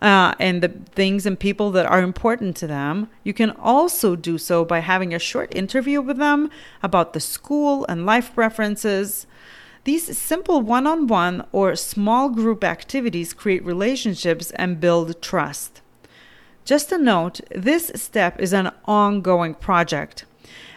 uh, 0.00 0.34
and 0.40 0.62
the 0.62 0.70
things 0.70 1.26
and 1.26 1.38
people 1.38 1.70
that 1.72 1.84
are 1.84 2.00
important 2.00 2.56
to 2.56 2.66
them. 2.66 3.10
You 3.22 3.34
can 3.34 3.50
also 3.50 4.16
do 4.16 4.38
so 4.38 4.64
by 4.64 4.78
having 4.78 5.12
a 5.12 5.18
short 5.18 5.54
interview 5.54 6.00
with 6.00 6.16
them 6.16 6.48
about 6.82 7.12
the 7.12 7.20
school 7.20 7.84
and 7.84 8.06
life 8.06 8.34
preferences. 8.34 9.26
These 9.84 10.16
simple 10.16 10.62
one 10.62 10.86
on 10.86 11.06
one 11.06 11.44
or 11.52 11.76
small 11.76 12.30
group 12.30 12.64
activities 12.64 13.34
create 13.34 13.62
relationships 13.62 14.52
and 14.52 14.80
build 14.80 15.20
trust. 15.20 15.81
Just 16.64 16.92
a 16.92 16.98
note 16.98 17.40
this 17.50 17.90
step 17.96 18.40
is 18.40 18.52
an 18.52 18.70
ongoing 18.84 19.54
project. 19.54 20.24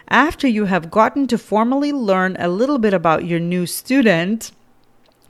After 0.08 0.48
you 0.48 0.64
have 0.64 0.90
gotten 0.90 1.28
to 1.28 1.38
formally 1.38 1.92
learn 1.92 2.36
a 2.40 2.48
little 2.48 2.78
bit 2.78 2.92
about 2.92 3.24
your 3.24 3.38
new 3.38 3.66
student 3.66 4.50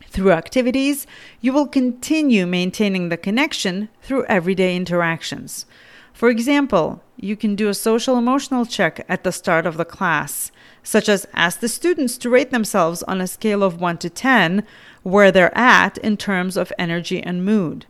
through 0.08 0.32
activities, 0.32 1.06
you 1.42 1.52
will 1.52 1.66
continue 1.66 2.46
maintaining 2.46 3.10
the 3.10 3.18
connection 3.18 3.90
through 4.00 4.24
everyday 4.26 4.74
interactions. 4.74 5.66
For 6.14 6.30
example, 6.30 7.02
you 7.16 7.36
can 7.36 7.54
do 7.54 7.68
a 7.68 7.74
social 7.74 8.16
emotional 8.16 8.64
check 8.64 9.04
at 9.10 9.24
the 9.24 9.32
start 9.32 9.66
of 9.66 9.76
the 9.76 9.84
class, 9.84 10.50
such 10.82 11.10
as 11.10 11.26
ask 11.34 11.60
the 11.60 11.68
students 11.68 12.16
to 12.18 12.30
rate 12.30 12.50
themselves 12.50 13.02
on 13.02 13.20
a 13.20 13.26
scale 13.26 13.62
of 13.62 13.78
1 13.78 13.98
to 13.98 14.08
10 14.08 14.66
where 15.02 15.30
they're 15.30 15.56
at 15.56 15.98
in 15.98 16.16
terms 16.16 16.56
of 16.56 16.72
energy 16.78 17.22
and 17.22 17.44
mood. 17.44 17.84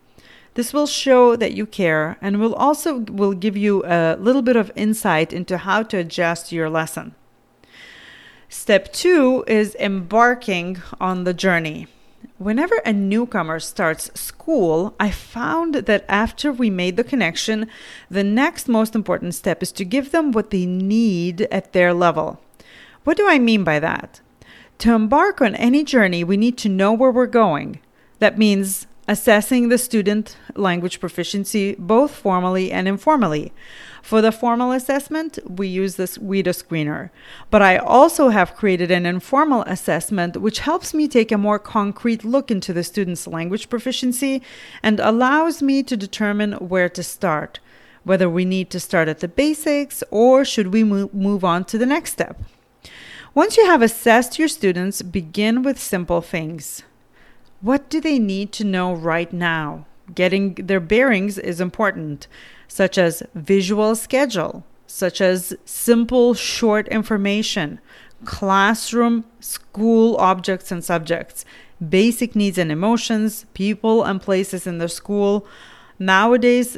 This 0.56 0.72
will 0.72 0.86
show 0.86 1.36
that 1.36 1.52
you 1.52 1.66
care 1.66 2.16
and 2.22 2.40
will 2.40 2.54
also 2.54 3.00
will 3.00 3.34
give 3.34 3.58
you 3.58 3.84
a 3.84 4.16
little 4.16 4.40
bit 4.40 4.56
of 4.56 4.72
insight 4.74 5.30
into 5.30 5.58
how 5.58 5.82
to 5.82 5.98
adjust 5.98 6.50
your 6.50 6.70
lesson. 6.70 7.14
Step 8.48 8.90
2 8.90 9.44
is 9.46 9.76
embarking 9.78 10.78
on 10.98 11.24
the 11.24 11.34
journey. 11.34 11.88
Whenever 12.38 12.76
a 12.86 12.92
newcomer 12.94 13.60
starts 13.60 14.10
school, 14.18 14.94
I 14.98 15.10
found 15.10 15.74
that 15.74 16.06
after 16.08 16.50
we 16.50 16.70
made 16.70 16.96
the 16.96 17.04
connection, 17.04 17.68
the 18.10 18.24
next 18.24 18.66
most 18.66 18.94
important 18.94 19.34
step 19.34 19.62
is 19.62 19.72
to 19.72 19.84
give 19.84 20.10
them 20.10 20.32
what 20.32 20.50
they 20.52 20.64
need 20.64 21.42
at 21.52 21.74
their 21.74 21.92
level. 21.92 22.40
What 23.04 23.18
do 23.18 23.28
I 23.28 23.38
mean 23.38 23.62
by 23.62 23.78
that? 23.80 24.22
To 24.78 24.94
embark 24.94 25.42
on 25.42 25.54
any 25.56 25.84
journey, 25.84 26.24
we 26.24 26.38
need 26.38 26.56
to 26.58 26.70
know 26.70 26.94
where 26.94 27.12
we're 27.12 27.26
going. 27.26 27.80
That 28.20 28.38
means 28.38 28.86
assessing 29.08 29.68
the 29.68 29.78
student 29.78 30.36
language 30.54 31.00
proficiency 31.00 31.76
both 31.78 32.14
formally 32.14 32.72
and 32.72 32.88
informally. 32.88 33.52
For 34.02 34.20
the 34.20 34.32
formal 34.32 34.72
assessment, 34.72 35.38
we 35.44 35.66
use 35.66 35.96
this 35.96 36.18
WIDA 36.18 36.50
screener, 36.50 37.10
but 37.50 37.62
I 37.62 37.76
also 37.76 38.28
have 38.28 38.54
created 38.54 38.90
an 38.90 39.06
informal 39.06 39.62
assessment 39.62 40.36
which 40.36 40.60
helps 40.60 40.94
me 40.94 41.08
take 41.08 41.32
a 41.32 41.38
more 41.38 41.58
concrete 41.58 42.24
look 42.24 42.50
into 42.50 42.72
the 42.72 42.84
student's 42.84 43.26
language 43.26 43.68
proficiency 43.68 44.42
and 44.82 45.00
allows 45.00 45.62
me 45.62 45.82
to 45.82 45.96
determine 45.96 46.52
where 46.54 46.88
to 46.88 47.02
start, 47.02 47.58
whether 48.04 48.30
we 48.30 48.44
need 48.44 48.70
to 48.70 48.80
start 48.80 49.08
at 49.08 49.20
the 49.20 49.28
basics 49.28 50.04
or 50.10 50.44
should 50.44 50.72
we 50.72 50.84
move 50.84 51.44
on 51.44 51.64
to 51.64 51.78
the 51.78 51.86
next 51.86 52.12
step. 52.12 52.40
Once 53.34 53.56
you 53.56 53.66
have 53.66 53.82
assessed 53.82 54.38
your 54.38 54.48
students, 54.48 55.02
begin 55.02 55.62
with 55.62 55.78
simple 55.78 56.20
things. 56.20 56.82
What 57.60 57.88
do 57.88 58.00
they 58.00 58.18
need 58.18 58.52
to 58.52 58.64
know 58.64 58.92
right 58.92 59.32
now? 59.32 59.86
Getting 60.14 60.54
their 60.54 60.80
bearings 60.80 61.38
is 61.38 61.60
important, 61.60 62.28
such 62.68 62.98
as 62.98 63.22
visual 63.34 63.94
schedule, 63.94 64.64
such 64.86 65.20
as 65.20 65.54
simple 65.64 66.34
short 66.34 66.86
information, 66.88 67.80
classroom, 68.24 69.24
school 69.40 70.16
objects 70.16 70.70
and 70.70 70.84
subjects, 70.84 71.44
basic 71.86 72.36
needs 72.36 72.58
and 72.58 72.70
emotions, 72.70 73.46
people 73.54 74.04
and 74.04 74.20
places 74.20 74.66
in 74.66 74.78
the 74.78 74.88
school. 74.88 75.46
Nowadays, 75.98 76.76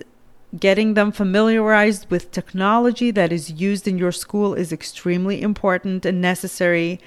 getting 0.57 0.95
them 0.95 1.12
familiarized 1.12 2.11
with 2.11 2.31
technology 2.31 3.11
that 3.11 3.33
is 3.33 3.52
used 3.52 3.87
in 3.87 3.99
your 3.99 4.12
school 4.12 4.55
is 4.55 4.73
extremely 4.73 5.43
important 5.43 6.07
and 6.07 6.21
necessary. 6.21 7.00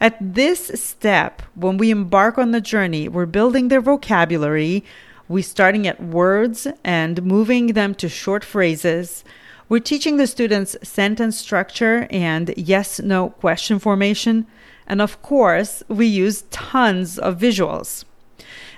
At 0.00 0.16
this 0.20 0.70
step, 0.74 1.42
when 1.54 1.78
we 1.78 1.90
embark 1.90 2.36
on 2.36 2.50
the 2.50 2.60
journey, 2.60 3.08
we're 3.08 3.26
building 3.26 3.68
their 3.68 3.80
vocabulary. 3.80 4.84
We're 5.28 5.42
starting 5.42 5.86
at 5.86 6.02
words 6.02 6.66
and 6.84 7.22
moving 7.22 7.68
them 7.68 7.94
to 7.94 8.08
short 8.08 8.44
phrases. 8.44 9.24
We're 9.68 9.78
teaching 9.78 10.18
the 10.18 10.26
students 10.26 10.76
sentence 10.82 11.38
structure 11.38 12.06
and 12.10 12.52
yes 12.56 13.00
no 13.00 13.30
question 13.30 13.78
formation. 13.78 14.46
And 14.86 15.00
of 15.00 15.22
course, 15.22 15.82
we 15.88 16.06
use 16.06 16.44
tons 16.50 17.18
of 17.18 17.38
visuals. 17.38 18.04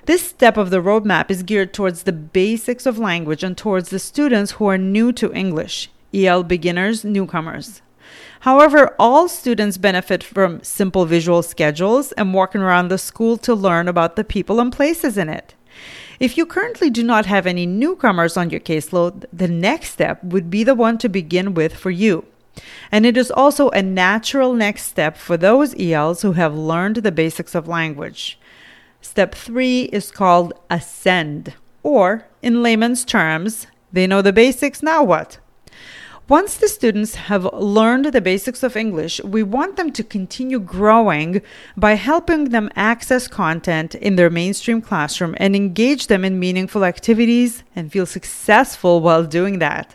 This 0.06 0.26
step 0.26 0.58
of 0.58 0.68
the 0.68 0.82
roadmap 0.82 1.30
is 1.30 1.42
geared 1.42 1.72
towards 1.72 2.02
the 2.02 2.12
basics 2.12 2.84
of 2.84 2.98
language 2.98 3.42
and 3.42 3.56
towards 3.56 3.88
the 3.88 3.98
students 3.98 4.52
who 4.52 4.66
are 4.66 4.76
new 4.76 5.12
to 5.12 5.32
English, 5.32 5.90
EL 6.12 6.42
beginners, 6.42 7.04
newcomers. 7.04 7.80
However, 8.40 8.94
all 8.98 9.28
students 9.28 9.78
benefit 9.78 10.22
from 10.22 10.62
simple 10.62 11.06
visual 11.06 11.42
schedules 11.42 12.12
and 12.12 12.34
walking 12.34 12.60
around 12.60 12.88
the 12.88 12.98
school 12.98 13.38
to 13.38 13.54
learn 13.54 13.88
about 13.88 14.16
the 14.16 14.24
people 14.24 14.60
and 14.60 14.70
places 14.70 15.16
in 15.16 15.30
it. 15.30 15.54
If 16.20 16.36
you 16.36 16.44
currently 16.44 16.90
do 16.90 17.02
not 17.02 17.24
have 17.24 17.46
any 17.46 17.64
newcomers 17.64 18.36
on 18.36 18.50
your 18.50 18.60
caseload, 18.60 19.24
the 19.32 19.48
next 19.48 19.92
step 19.92 20.22
would 20.22 20.50
be 20.50 20.64
the 20.64 20.74
one 20.74 20.98
to 20.98 21.08
begin 21.08 21.54
with 21.54 21.74
for 21.74 21.90
you. 21.90 22.26
And 22.92 23.06
it 23.06 23.16
is 23.16 23.30
also 23.30 23.70
a 23.70 23.82
natural 23.82 24.52
next 24.52 24.82
step 24.82 25.16
for 25.16 25.38
those 25.38 25.74
ELs 25.80 26.20
who 26.20 26.32
have 26.32 26.54
learned 26.54 26.96
the 26.96 27.10
basics 27.10 27.54
of 27.54 27.66
language. 27.66 28.38
Step 29.04 29.34
three 29.34 29.82
is 29.92 30.10
called 30.10 30.54
ascend, 30.70 31.52
or 31.82 32.24
in 32.40 32.62
layman's 32.62 33.04
terms, 33.04 33.66
they 33.92 34.06
know 34.06 34.22
the 34.22 34.32
basics, 34.32 34.82
now 34.82 35.04
what? 35.04 35.38
Once 36.26 36.56
the 36.56 36.66
students 36.66 37.14
have 37.14 37.44
learned 37.52 38.06
the 38.06 38.20
basics 38.22 38.62
of 38.62 38.78
English, 38.78 39.22
we 39.22 39.42
want 39.42 39.76
them 39.76 39.92
to 39.92 40.02
continue 40.02 40.58
growing 40.58 41.42
by 41.76 41.92
helping 41.92 42.44
them 42.44 42.70
access 42.76 43.28
content 43.28 43.94
in 43.94 44.16
their 44.16 44.30
mainstream 44.30 44.80
classroom 44.80 45.34
and 45.36 45.54
engage 45.54 46.06
them 46.06 46.24
in 46.24 46.40
meaningful 46.40 46.82
activities 46.82 47.62
and 47.76 47.92
feel 47.92 48.06
successful 48.06 49.02
while 49.02 49.24
doing 49.24 49.58
that. 49.58 49.94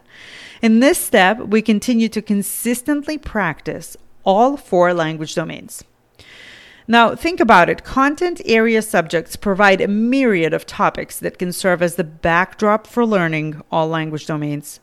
In 0.61 0.81
this 0.81 0.99
step, 0.99 1.39
we 1.39 1.63
continue 1.63 2.09
to 2.09 2.21
consistently 2.21 3.17
practice 3.17 3.97
all 4.23 4.55
four 4.55 4.93
language 4.93 5.33
domains. 5.33 5.83
Now, 6.91 7.13
think 7.13 7.39
about 7.39 7.69
it. 7.69 7.83
Content 7.83 8.41
area 8.45 8.81
subjects 8.81 9.35
provide 9.35 9.79
a 9.79 9.87
myriad 9.87 10.55
of 10.55 10.65
topics 10.65 11.19
that 11.19 11.37
can 11.37 11.53
serve 11.53 11.83
as 11.83 11.95
the 11.95 12.03
backdrop 12.03 12.87
for 12.87 13.05
learning 13.05 13.61
all 13.71 13.87
language 13.87 14.25
domains. 14.25 14.79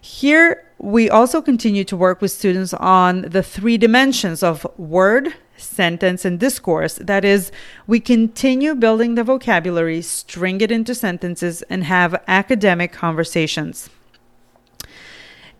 Here, 0.00 0.64
we 0.78 1.10
also 1.10 1.42
continue 1.42 1.82
to 1.82 1.96
work 1.96 2.20
with 2.20 2.30
students 2.30 2.72
on 2.74 3.22
the 3.22 3.42
three 3.42 3.76
dimensions 3.78 4.44
of 4.44 4.64
word, 4.78 5.34
sentence, 5.56 6.24
and 6.24 6.38
discourse. 6.38 6.94
That 6.94 7.24
is, 7.24 7.50
we 7.84 7.98
continue 7.98 8.76
building 8.76 9.16
the 9.16 9.24
vocabulary, 9.24 10.02
string 10.02 10.60
it 10.60 10.70
into 10.70 10.94
sentences, 10.94 11.62
and 11.62 11.82
have 11.82 12.22
academic 12.28 12.92
conversations. 12.92 13.90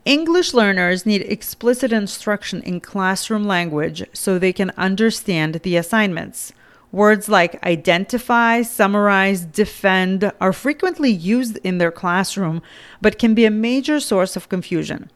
English 0.06 0.54
learners 0.54 1.04
need 1.04 1.20
explicit 1.22 1.92
instruction 1.92 2.62
in 2.62 2.80
classroom 2.80 3.44
language 3.44 4.02
so 4.14 4.38
they 4.38 4.52
can 4.52 4.72
understand 4.78 5.56
the 5.56 5.76
assignments. 5.76 6.54
Words 6.90 7.28
like 7.28 7.62
identify, 7.64 8.62
summarize, 8.62 9.44
defend 9.44 10.32
are 10.40 10.54
frequently 10.54 11.10
used 11.10 11.58
in 11.58 11.78
their 11.78 11.92
classroom, 11.92 12.62
but 13.02 13.18
can 13.18 13.34
be 13.34 13.44
a 13.44 13.50
major 13.50 14.00
source 14.00 14.36
of 14.36 14.48
confusion. 14.48 15.10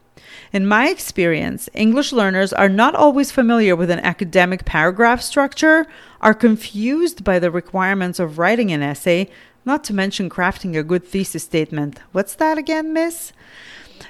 In 0.53 0.67
my 0.67 0.89
experience, 0.89 1.69
English 1.73 2.13
learners 2.13 2.53
are 2.53 2.69
not 2.69 2.95
always 2.95 3.33
familiar 3.33 3.75
with 3.75 3.91
an 3.91 4.01
academic 4.01 4.67
paragraph 4.67 5.23
structure, 5.23 5.87
are 6.21 6.35
confused 6.35 7.25
by 7.25 7.39
the 7.39 7.51
requirements 7.51 8.19
of 8.19 8.39
writing 8.39 8.71
an 8.71 8.83
essay, 8.83 9.31
not 9.65 9.83
to 9.85 9.95
mention 9.95 10.29
crafting 10.29 10.77
a 10.77 10.83
good 10.83 11.05
thesis 11.05 11.43
statement. 11.43 12.01
What's 12.13 12.35
that 12.35 12.59
again, 12.59 12.93
miss? 12.93 13.33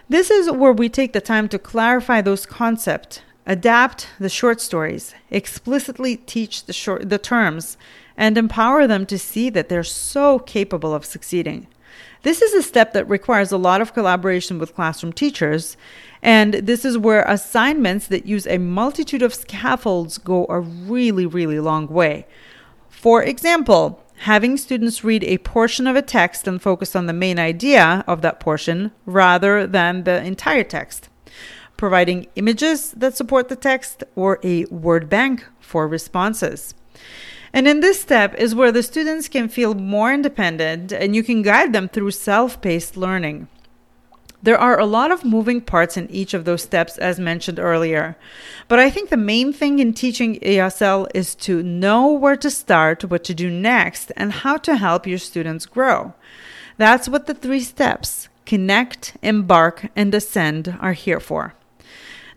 This 0.09 0.31
is 0.31 0.51
where 0.51 0.73
we 0.73 0.89
take 0.89 1.13
the 1.13 1.21
time 1.21 1.49
to 1.49 1.59
clarify 1.59 2.21
those 2.21 2.47
concepts 2.47 3.21
adapt 3.47 4.09
the 4.19 4.29
short 4.29 4.61
stories, 4.61 5.15
explicitly 5.31 6.17
teach 6.17 6.65
the 6.65 6.73
short 6.73 7.09
the 7.11 7.19
terms, 7.19 7.77
and 8.17 8.39
empower 8.39 8.87
them 8.87 9.05
to 9.07 9.19
see 9.19 9.51
that 9.51 9.69
they're 9.69 9.83
so 9.83 10.39
capable 10.39 10.95
of 10.95 11.05
succeeding. 11.05 11.67
This 12.23 12.41
is 12.41 12.55
a 12.55 12.63
step 12.63 12.93
that 12.95 13.09
requires 13.09 13.53
a 13.53 13.59
lot 13.59 13.83
of 13.83 13.93
collaboration 13.93 14.59
with 14.59 14.75
classroom 14.75 15.13
teachers, 15.13 15.77
and 16.23 16.55
this 16.55 16.85
is 16.85 16.97
where 16.97 17.23
assignments 17.25 18.07
that 18.07 18.25
use 18.25 18.47
a 18.47 18.59
multitude 18.59 19.23
of 19.23 19.35
scaffolds 19.35 20.17
go 20.17 20.47
a 20.49 20.61
really, 20.61 21.27
really 21.27 21.61
long 21.61 21.87
way. 21.87 22.27
For 22.89 23.23
example, 23.23 24.03
having 24.19 24.57
students 24.57 25.05
read 25.05 25.25
a 25.25 25.39
portion 25.39 25.87
of 25.87 25.97
a 25.97 26.03
text 26.03 26.47
and 26.47 26.61
focus 26.61 26.95
on 26.97 27.07
the 27.07 27.13
main 27.13 27.39
idea 27.39 28.05
of 28.07 28.23
that 28.23 28.41
portion 28.41 28.93
rather 29.07 29.67
than 29.67 30.05
the 30.05 30.23
entire 30.23 30.65
text, 30.65 31.09
providing 31.77 32.27
images 32.37 32.93
that 32.93 33.17
support 33.17 33.49
the 33.49 33.57
text, 33.57 34.05
or 34.15 34.39
a 34.43 34.65
word 34.67 35.09
bank 35.09 35.45
for 35.61 35.89
responses. 35.89 36.75
And 37.53 37.69
in 37.69 37.81
this 37.81 38.01
step 38.01 38.35
is 38.35 38.55
where 38.55 38.73
the 38.73 38.83
students 38.83 39.29
can 39.29 39.49
feel 39.49 39.75
more 39.75 40.13
independent 40.13 40.93
and 40.93 41.15
you 41.15 41.23
can 41.23 41.43
guide 41.43 41.73
them 41.73 41.89
through 41.89 42.11
self 42.11 42.61
paced 42.61 42.97
learning. 42.97 43.49
There 44.45 44.59
are 44.59 44.79
a 44.79 44.85
lot 44.85 45.11
of 45.11 45.25
moving 45.25 45.63
parts 45.63 45.97
in 45.97 46.11
each 46.11 46.35
of 46.35 46.45
those 46.45 46.63
steps, 46.63 46.99
as 46.99 47.19
mentioned 47.19 47.59
earlier. 47.59 48.15
But 48.69 48.79
I 48.79 48.91
think 48.91 49.09
the 49.09 49.17
main 49.17 49.55
thing 49.55 49.79
in 49.79 49.95
teaching 49.95 50.39
ESL 50.41 51.09
is 51.15 51.35
to 51.37 51.63
know 51.63 52.13
where 52.13 52.37
to 52.37 52.51
start, 52.51 53.07
what 53.07 53.25
to 53.25 53.33
do 53.33 53.49
next, 53.49 54.13
and 54.19 54.33
how 54.33 54.59
to 54.59 54.77
help 54.77 55.07
your 55.07 55.17
students 55.17 55.65
grow. 55.65 56.13
That's 56.77 57.09
what 57.09 57.25
the 57.27 57.33
three 57.33 57.61
steps 57.61 58.29
connect, 58.45 59.17
embark, 59.23 59.87
and 59.97 60.15
ascend 60.15 60.77
are 60.79 60.93
here 60.93 61.21
for. 61.21 61.55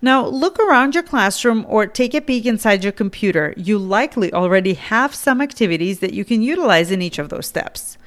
Now, 0.01 0.25
look 0.25 0.57
around 0.59 0.93
your 0.93 1.03
classroom 1.03 1.65
or 1.67 1.87
take 1.87 2.13
a 2.13 2.21
peek 2.21 2.45
inside 2.45 2.85
your 2.85 2.93
computer. 2.93 3.53
You 3.57 3.77
likely 3.77 4.31
already 4.31 4.75
have 4.75 5.13
some 5.13 5.41
activities 5.41 5.99
that 5.99 6.13
you 6.13 6.23
can 6.23 6.41
utilize 6.41 6.89
in 6.89 7.01
each 7.01 7.19
of 7.19 7.27
those 7.27 7.47
steps 7.47 7.97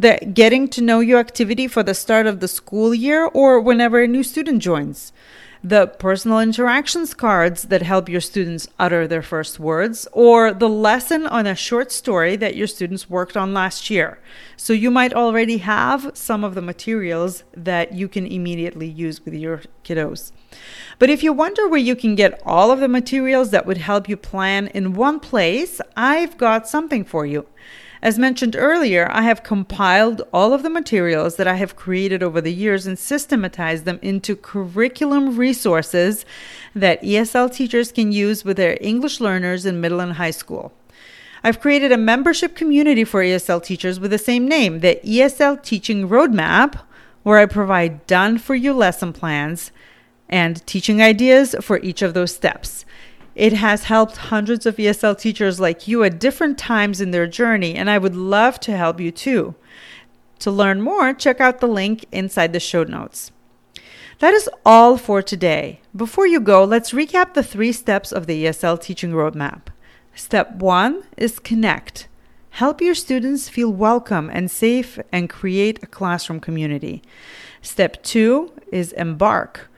the 0.00 0.18
getting 0.32 0.66
to 0.66 0.80
know 0.80 1.00
you 1.00 1.18
activity 1.18 1.68
for 1.68 1.82
the 1.82 1.94
start 1.94 2.26
of 2.26 2.40
the 2.40 2.48
school 2.48 2.94
year 2.94 3.26
or 3.26 3.60
whenever 3.60 4.02
a 4.02 4.08
new 4.08 4.22
student 4.22 4.62
joins, 4.62 5.12
the 5.62 5.86
personal 5.86 6.40
interactions 6.40 7.12
cards 7.12 7.64
that 7.64 7.82
help 7.82 8.08
your 8.08 8.22
students 8.22 8.66
utter 8.78 9.06
their 9.06 9.20
first 9.20 9.60
words, 9.60 10.08
or 10.12 10.54
the 10.54 10.70
lesson 10.70 11.26
on 11.26 11.46
a 11.46 11.54
short 11.54 11.92
story 11.92 12.34
that 12.34 12.56
your 12.56 12.66
students 12.66 13.10
worked 13.10 13.36
on 13.36 13.52
last 13.52 13.90
year. 13.90 14.18
So 14.56 14.72
you 14.72 14.90
might 14.90 15.12
already 15.12 15.58
have 15.58 16.12
some 16.14 16.44
of 16.44 16.54
the 16.54 16.62
materials 16.62 17.44
that 17.54 17.92
you 17.92 18.08
can 18.08 18.26
immediately 18.26 18.88
use 18.88 19.22
with 19.22 19.34
your 19.34 19.60
kiddos. 19.84 20.32
But 20.98 21.10
if 21.10 21.22
you 21.22 21.34
wonder 21.34 21.68
where 21.68 21.78
you 21.78 21.94
can 21.94 22.14
get 22.14 22.40
all 22.46 22.70
of 22.70 22.80
the 22.80 22.88
materials 22.88 23.50
that 23.50 23.66
would 23.66 23.78
help 23.78 24.08
you 24.08 24.16
plan 24.16 24.68
in 24.68 24.94
one 24.94 25.20
place, 25.20 25.78
I've 25.94 26.38
got 26.38 26.68
something 26.68 27.04
for 27.04 27.26
you. 27.26 27.46
As 28.02 28.18
mentioned 28.18 28.56
earlier, 28.56 29.10
I 29.10 29.22
have 29.22 29.42
compiled 29.42 30.22
all 30.32 30.54
of 30.54 30.62
the 30.62 30.70
materials 30.70 31.36
that 31.36 31.46
I 31.46 31.54
have 31.56 31.76
created 31.76 32.22
over 32.22 32.40
the 32.40 32.52
years 32.52 32.86
and 32.86 32.98
systematized 32.98 33.84
them 33.84 33.98
into 34.00 34.36
curriculum 34.36 35.36
resources 35.36 36.24
that 36.74 37.02
ESL 37.02 37.52
teachers 37.52 37.92
can 37.92 38.10
use 38.10 38.42
with 38.42 38.56
their 38.56 38.78
English 38.80 39.20
learners 39.20 39.66
in 39.66 39.82
middle 39.82 40.00
and 40.00 40.14
high 40.14 40.30
school. 40.30 40.72
I've 41.44 41.60
created 41.60 41.92
a 41.92 41.98
membership 41.98 42.54
community 42.54 43.04
for 43.04 43.22
ESL 43.22 43.62
teachers 43.62 44.00
with 44.00 44.10
the 44.10 44.18
same 44.18 44.48
name, 44.48 44.80
the 44.80 44.98
ESL 45.04 45.62
Teaching 45.62 46.08
Roadmap, 46.08 46.80
where 47.22 47.38
I 47.38 47.46
provide 47.46 48.06
done 48.06 48.38
for 48.38 48.54
you 48.54 48.72
lesson 48.72 49.12
plans 49.12 49.72
and 50.28 50.64
teaching 50.66 51.02
ideas 51.02 51.54
for 51.60 51.78
each 51.80 52.00
of 52.00 52.14
those 52.14 52.34
steps. 52.34 52.86
It 53.34 53.52
has 53.52 53.84
helped 53.84 54.16
hundreds 54.16 54.66
of 54.66 54.76
ESL 54.76 55.18
teachers 55.18 55.60
like 55.60 55.86
you 55.86 56.02
at 56.02 56.18
different 56.18 56.58
times 56.58 57.00
in 57.00 57.10
their 57.12 57.26
journey, 57.26 57.74
and 57.74 57.88
I 57.88 57.98
would 57.98 58.16
love 58.16 58.58
to 58.60 58.76
help 58.76 59.00
you 59.00 59.10
too. 59.10 59.54
To 60.40 60.50
learn 60.50 60.80
more, 60.80 61.12
check 61.14 61.40
out 61.40 61.60
the 61.60 61.68
link 61.68 62.06
inside 62.10 62.52
the 62.52 62.60
show 62.60 62.82
notes. 62.82 63.30
That 64.18 64.34
is 64.34 64.50
all 64.66 64.96
for 64.96 65.22
today. 65.22 65.80
Before 65.94 66.26
you 66.26 66.40
go, 66.40 66.64
let's 66.64 66.92
recap 66.92 67.34
the 67.34 67.42
three 67.42 67.72
steps 67.72 68.12
of 68.12 68.26
the 68.26 68.44
ESL 68.44 68.80
teaching 68.80 69.12
roadmap. 69.12 69.68
Step 70.14 70.56
one 70.56 71.04
is 71.16 71.38
connect. 71.38 72.08
Help 72.50 72.82
your 72.82 72.94
students 72.94 73.48
feel 73.48 73.72
welcome 73.72 74.28
and 74.28 74.50
safe 74.50 74.98
and 75.12 75.30
create 75.30 75.82
a 75.82 75.86
classroom 75.86 76.40
community. 76.40 77.00
Step 77.62 78.02
two 78.02 78.52
is 78.72 78.92
embark 78.92 79.69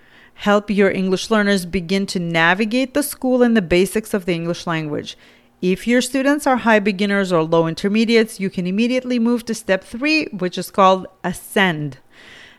help 0.42 0.68
your 0.68 0.90
English 0.90 1.30
learners 1.30 1.64
begin 1.64 2.04
to 2.04 2.18
navigate 2.18 2.94
the 2.94 3.02
school 3.02 3.44
and 3.44 3.56
the 3.56 3.62
basics 3.62 4.12
of 4.12 4.24
the 4.24 4.34
English 4.34 4.66
language. 4.66 5.16
If 5.60 5.86
your 5.86 6.00
students 6.00 6.48
are 6.48 6.56
high 6.56 6.80
beginners 6.80 7.30
or 7.30 7.44
low 7.44 7.68
intermediates, 7.68 8.40
you 8.40 8.50
can 8.50 8.66
immediately 8.66 9.20
move 9.20 9.44
to 9.44 9.54
step 9.54 9.84
three, 9.84 10.26
which 10.26 10.58
is 10.58 10.68
called 10.68 11.06
Ascend. 11.22 11.98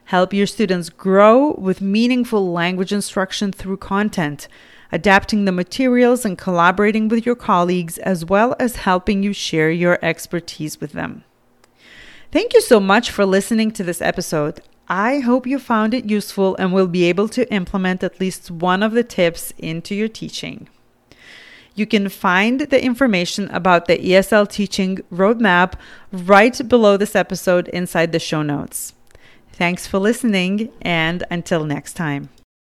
Help 0.06 0.34
your 0.34 0.48
students 0.48 0.88
grow 0.88 1.56
with 1.58 1.82
meaningful 1.82 2.54
language 2.54 2.94
instruction 2.94 3.52
through 3.52 3.78
content, 3.78 4.48
adapting 4.94 5.44
the 5.44 5.52
materials 5.52 6.24
and 6.24 6.38
collaborating 6.38 7.10
with 7.10 7.26
your 7.26 7.36
colleagues, 7.36 7.98
as 7.98 8.24
well 8.24 8.56
as 8.62 8.78
helping 8.78 9.24
you 9.24 9.34
share 9.34 9.72
your 9.72 10.00
expertise 10.02 10.80
with 10.80 10.94
them. 10.94 11.26
Thank 12.32 12.54
you 12.54 12.62
so 12.62 12.80
much 12.80 13.12
for 13.12 13.26
listening 13.26 13.72
to 13.72 13.84
this 13.84 14.02
episode. 14.02 14.62
I 14.88 15.20
hope 15.20 15.48
you 15.48 15.60
found 15.60 15.94
it 15.94 16.10
useful 16.10 16.56
and 16.58 16.74
will 16.74 16.88
be 16.88 17.06
able 17.06 17.30
to 17.30 17.52
implement 17.52 18.04
at 18.04 18.20
least 18.20 18.52
one 18.52 18.84
of 18.84 18.92
the 18.92 19.04
tips 19.04 19.54
into 19.58 19.96
your 19.96 20.10
teaching. 20.10 20.68
You 21.76 21.88
can 21.88 22.10
find 22.10 22.62
the 22.62 22.84
information 22.84 23.50
about 23.50 23.88
the 23.88 23.98
ESL 23.98 24.48
teaching 24.50 25.00
roadmap 25.12 25.74
right 26.12 26.68
below 26.68 26.98
this 26.98 27.16
episode 27.16 27.68
inside 27.70 28.12
the 28.12 28.20
show 28.20 28.44
notes. 28.44 28.94
Thanks 29.54 29.88
for 29.88 30.00
listening, 30.00 30.72
and 30.82 31.24
until 31.32 31.64
next 31.64 31.94
time. 31.94 32.30